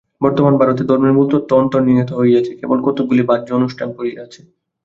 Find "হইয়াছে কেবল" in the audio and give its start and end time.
2.19-2.77